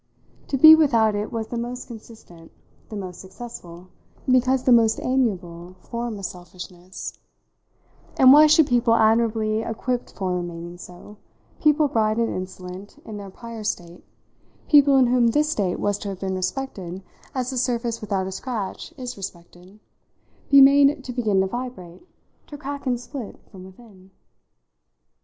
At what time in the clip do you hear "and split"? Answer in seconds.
22.87-23.39